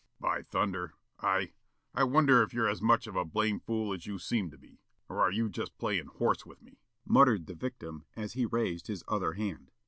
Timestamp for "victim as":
7.53-8.33